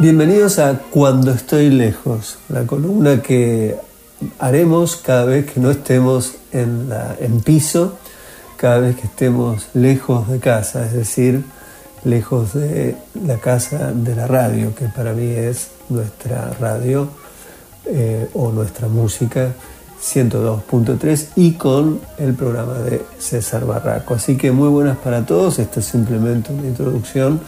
[0.00, 3.76] Bienvenidos a Cuando estoy lejos, la columna que
[4.38, 6.88] haremos cada vez que no estemos en,
[7.44, 7.98] piso,
[8.56, 11.44] cada vez que estemos lejos de casa, es decir,
[12.02, 12.96] lejos de
[13.26, 17.10] la casa de la radio, que para mí es nuestra radio
[17.84, 19.52] eh, o nuestra música
[20.02, 24.14] 102.3 y con el programa de César Barraco.
[24.14, 27.38] Así que muy buenas para todos, esto es simplemente una introducción.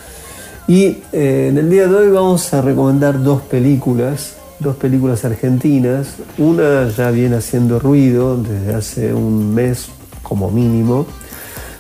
[0.73, 6.15] Y eh, en el día de hoy vamos a recomendar dos películas, dos películas argentinas.
[6.39, 9.89] Una ya viene haciendo ruido desde hace un mes
[10.23, 11.05] como mínimo.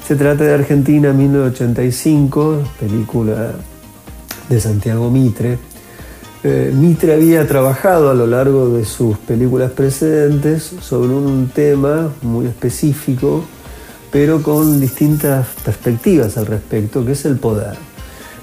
[0.06, 3.52] Se trata de Argentina 1985, película
[4.50, 5.56] de Santiago Mitre
[6.44, 12.44] eh, Mitre había trabajado a lo largo de sus películas precedentes sobre un tema muy
[12.44, 13.42] específico,
[14.10, 17.91] pero con distintas perspectivas al respecto, que es el poder.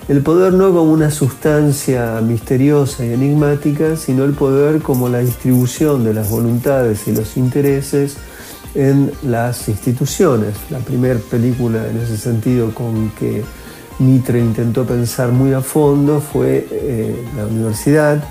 [0.09, 6.03] El poder no como una sustancia misteriosa y enigmática, sino el poder como la distribución
[6.03, 8.17] de las voluntades y los intereses
[8.73, 10.55] en las instituciones.
[10.71, 13.43] La primera película en ese sentido con que
[13.99, 18.23] Mitre intentó pensar muy a fondo fue eh, la universidad,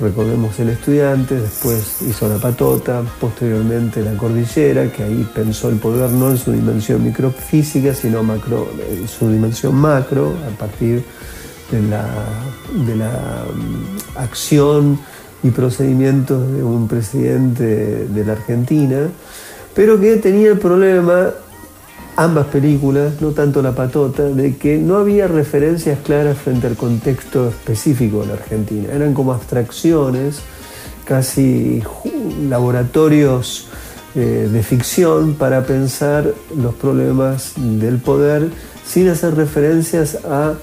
[0.00, 6.10] recordemos el estudiante, después hizo la patota, posteriormente la cordillera, que ahí pensó el poder
[6.10, 11.04] no en su dimensión microfísica, sino macro, en su dimensión macro, a partir
[11.70, 12.06] de la,
[12.86, 14.98] de la mm, acción
[15.42, 19.08] y procedimientos de un presidente de la Argentina,
[19.74, 21.30] pero que tenía el problema
[22.20, 27.48] ambas películas, no tanto La Patota, de que no había referencias claras frente al contexto
[27.48, 28.92] específico de la Argentina.
[28.92, 30.40] Eran como abstracciones,
[31.06, 31.82] casi
[32.46, 33.68] laboratorios
[34.14, 38.50] eh, de ficción para pensar los problemas del poder
[38.84, 40.56] sin hacer referencias a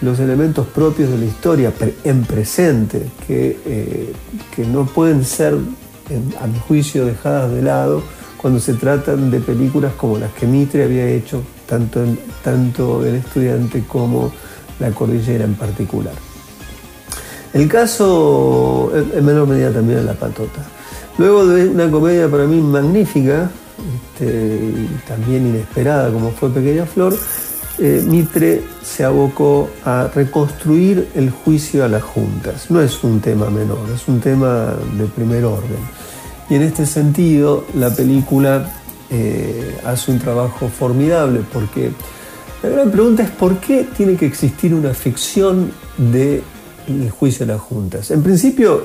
[0.00, 4.12] los elementos propios de la historia en presente, que, eh,
[4.56, 5.58] que no pueden ser,
[6.40, 8.02] a mi juicio, dejadas de lado
[8.42, 12.04] cuando se tratan de películas como las que Mitre había hecho, tanto,
[12.42, 14.32] tanto El estudiante como
[14.80, 16.14] La cordillera en particular.
[17.54, 20.60] El caso, en menor medida también en La patota.
[21.18, 27.16] Luego de una comedia para mí magnífica, este, y también inesperada como fue Pequeña Flor,
[27.78, 32.70] eh, Mitre se abocó a reconstruir el juicio a las juntas.
[32.70, 35.78] No es un tema menor, es un tema de primer orden.
[36.52, 38.70] Y en este sentido, la película
[39.08, 41.92] eh, hace un trabajo formidable porque
[42.62, 46.42] la gran pregunta es por qué tiene que existir una ficción del
[47.10, 48.10] juicio de las juntas.
[48.10, 48.82] En principio,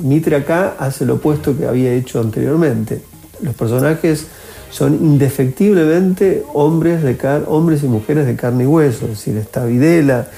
[0.00, 3.02] Mitre acá hace lo opuesto que había hecho anteriormente.
[3.42, 4.28] Los personajes
[4.70, 9.04] son indefectiblemente hombres, de hombres y mujeres de carne y hueso.
[9.04, 10.28] Es decir, está Videla,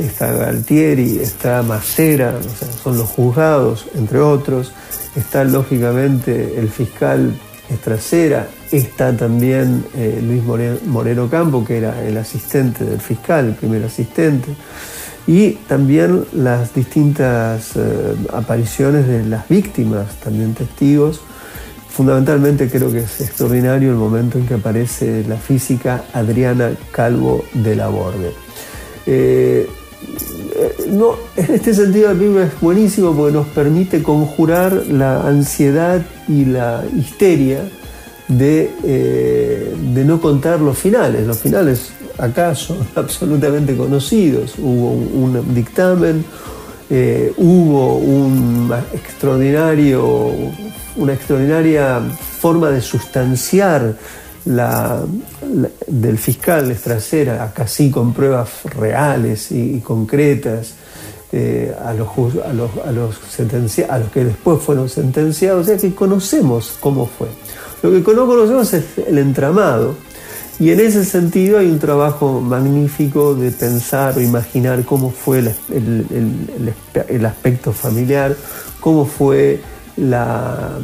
[0.00, 2.34] está Galtieri, está Macera,
[2.82, 4.72] son los juzgados, entre otros
[5.16, 7.34] está lógicamente el fiscal
[7.68, 10.42] Estracera, está también eh, Luis
[10.84, 14.48] Moreno Campo, que era el asistente del fiscal, el primer asistente,
[15.26, 21.20] y también las distintas eh, apariciones de las víctimas, también testigos.
[21.90, 27.76] Fundamentalmente creo que es extraordinario el momento en que aparece la física Adriana Calvo de
[27.76, 28.32] la Borde.
[29.06, 29.68] Eh,
[30.88, 36.44] no, en este sentido la película es buenísimo porque nos permite conjurar la ansiedad y
[36.44, 37.62] la histeria
[38.28, 41.26] de, eh, de no contar los finales.
[41.26, 44.54] Los finales acá son absolutamente conocidos.
[44.58, 46.24] Hubo un, dictamen,
[46.88, 50.30] eh, hubo un extraordinario,
[50.96, 52.00] una extraordinaria
[52.40, 53.96] forma de sustanciar
[54.44, 55.02] la,
[55.86, 60.74] del fiscal trasera, acá sí con pruebas reales y, concretas,
[61.32, 62.08] eh, a, los,
[62.44, 63.16] a, los, a, los
[63.88, 67.28] a los que después fueron sentenciados, o sea que conocemos cómo fue.
[67.82, 69.94] Lo que no conocemos es el entramado,
[70.58, 76.74] y en ese sentido hay un trabajo magnífico de pensar o imaginar cómo fue el,
[77.08, 78.36] el aspecto familiar,
[78.80, 79.62] cómo fue
[79.96, 80.78] la,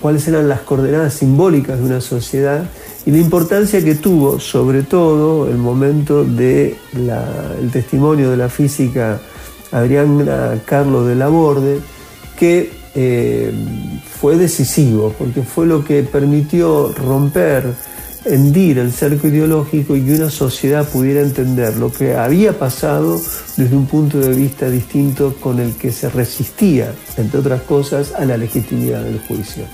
[0.00, 2.64] cuáles eran las coordenadas simbólicas de una sociedad
[3.04, 6.76] y la importancia que tuvo, sobre todo, el momento del
[7.72, 9.20] testimonio de la física
[9.72, 11.80] Adriana Carlos de Laborde,
[12.38, 13.52] que eh,
[14.20, 17.74] fue decisivo, porque fue lo que permitió romper
[18.24, 23.20] hendir el cerco ideológico y que una sociedad pudiera entender lo que había pasado
[23.56, 28.24] desde un punto de vista distinto con el que se resistía, entre otras cosas, a
[28.24, 29.64] la legitimidad del juicio.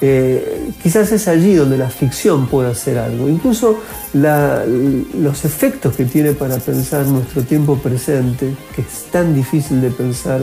[0.00, 3.28] eh, quizás es allí donde la ficción puede hacer algo.
[3.28, 3.80] Incluso
[4.12, 10.42] los efectos que tiene para pensar nuestro tiempo presente, que es tan difícil de pensar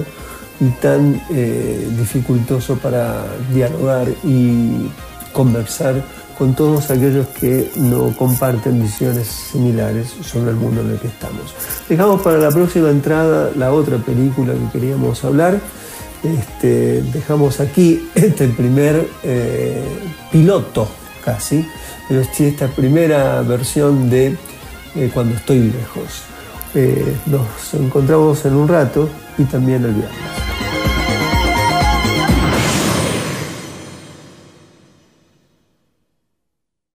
[0.60, 4.90] y tan eh, dificultoso para dialogar y
[5.34, 6.04] conversar
[6.38, 11.54] con todos aquellos que no comparten visiones similares sobre el mundo en el que estamos.
[11.88, 15.60] Dejamos para la próxima entrada la otra película que queríamos hablar.
[16.24, 19.84] Este, dejamos aquí este primer eh,
[20.32, 20.88] piloto
[21.24, 21.66] casi,
[22.08, 24.38] pero esta primera versión de
[24.96, 26.24] eh, Cuando estoy lejos.
[26.76, 30.43] Eh, nos encontramos en un rato y también el viernes.